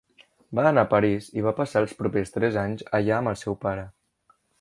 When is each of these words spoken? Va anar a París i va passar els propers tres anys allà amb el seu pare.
Va 0.59 0.63
anar 0.69 0.83
a 0.85 0.89
París 0.93 1.27
i 1.41 1.45
va 1.47 1.53
passar 1.59 1.83
els 1.85 1.93
propers 1.99 2.33
tres 2.37 2.57
anys 2.65 2.81
allà 3.01 3.17
amb 3.19 3.33
el 3.33 3.39
seu 3.43 3.59
pare. 3.67 3.85